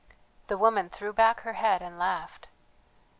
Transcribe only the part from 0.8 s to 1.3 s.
threw